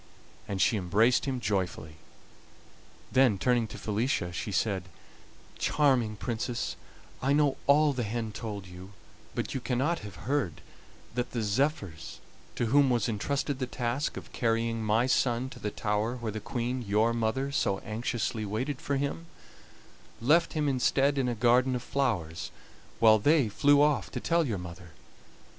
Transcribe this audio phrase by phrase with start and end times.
[0.47, 1.97] And she embraced him joyfully.
[3.11, 4.85] Then, turning to Felicia, she said:
[5.59, 6.75] "Charming Princess,
[7.21, 8.93] I know all the hen told you,
[9.35, 10.61] but you cannot have heard
[11.13, 12.19] that the zephyrs,
[12.55, 16.39] to whom was entrusted the task of carrying my son to the tower where the
[16.39, 19.27] Queen, your mother, so anxiously waited for him,
[20.19, 22.49] left him instead in a garden of flowers,
[22.99, 24.93] while they flew off to tell your mother.